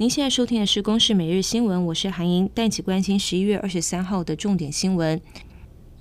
[0.00, 5.20] 您现在收听的是《公视每日新闻》，我是韩莹，带起关心十一月二十三号的重点新闻。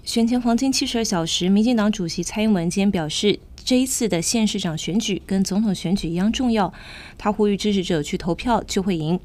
[0.03, 6.71] 选前黄金七十二小时，民进党主席蔡英文今天表示，这一次的县市长选举跟总统选举一样重要，
[7.17, 9.19] 他呼吁支持者去投票就会赢。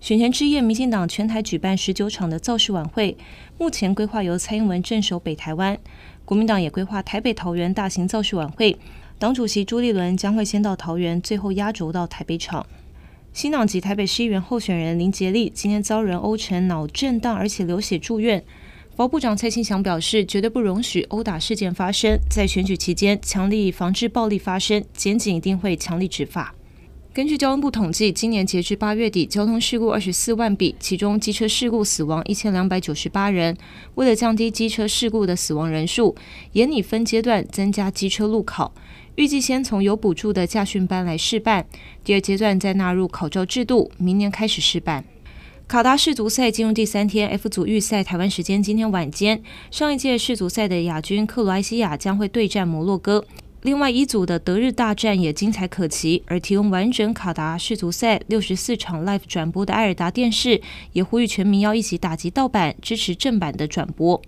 [0.00, 3.16] 选前之夜，民进党全台举办十九场的造势晚会，
[3.56, 5.78] 目前规划由蔡英文镇守北台湾，
[6.24, 8.76] 国民党也规划台北、桃园大型造势晚会，
[9.20, 12.66] 党主席朱立伦将会先到桃园，最后压轴到台北场。
[13.36, 18.42] 新党籍台北市议员候选人林杰利今天遭人殴成脑震荡，而且流血住院。
[18.96, 26.54] 法部长蔡清祥表示，绝对不容许殴打事件发生，在选举期间强力防治暴力发生，检警一定会强力执法。
[27.12, 33.54] 根据交通部统计，今年截至八月底，交通事故二十四万笔，其中机车事故死亡一千两百九十八人。
[33.96, 36.16] 为了降低机车事故的死亡人数，
[36.52, 38.72] 严拟分阶段增加机车路考。
[39.16, 41.66] 预计先从有补助的驾训班来试办，
[42.04, 45.02] 第二阶段再纳入考照制度，明年开始试办。
[45.66, 53.24] 卡达世足赛进入第三天，F 组预赛，台湾时间今天晚间，上一届世足赛的亚军克罗埃西亚将会对战摩洛哥。
[53.62, 60.60] 另外一组的德日大战也精彩可期，而提供完整卡达世足赛六十四场 live 转播的艾尔达电视，
[60.92, 64.20] 也呼吁全民要一起打击盗版，支持正版的转播。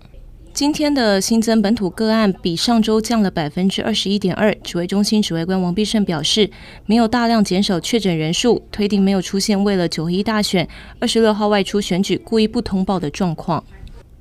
[0.59, 4.53] 今天的新增本土个案比上周降了百分之二十一点二。
[4.55, 6.51] 指挥中心指挥官王必胜表示，
[6.85, 10.67] 没有大量减少确诊人数，推定没有出现为了九一大选
[10.99, 13.63] 二十六号外出选举故意不通报的状况。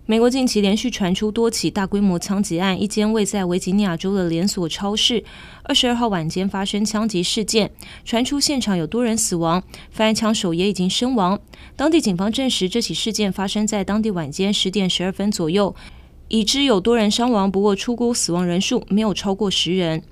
[0.06, 5.24] 美国近期连续传出多起大规模枪击案，一间位在维吉尼亚州的连锁超市
[5.64, 7.68] 二十二号晚间发生枪击事件，
[8.04, 11.40] 传出现场有多人死亡，犯案枪手也已经身亡。
[11.74, 15.74] 当地警方证实，这起事件发生在当地晚间十点十二分左右。
[16.28, 20.02] 已知有多人伤亡，不过出估死亡人数没有超过十人。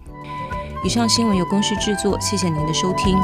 [0.83, 3.15] 以上新闻由公司制作，谢谢您的收听。